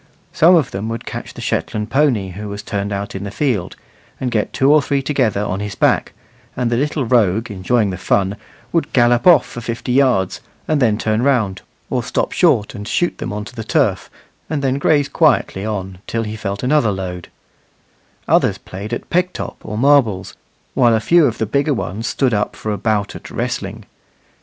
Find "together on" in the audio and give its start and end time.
5.03-5.59